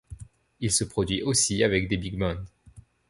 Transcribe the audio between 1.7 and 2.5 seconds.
des big band.